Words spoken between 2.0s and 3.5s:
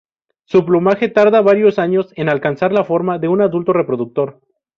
en alcanzar la forma de un